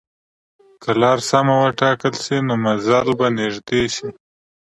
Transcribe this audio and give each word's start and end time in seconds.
که 0.81 0.91
لار 1.01 1.19
سمه 1.29 1.55
وټاکل 1.61 2.13
شي، 2.23 2.37
نو 2.47 2.53
منزل 2.65 3.07
به 3.19 3.27
نږدې 3.37 3.83
شي. 3.95 4.09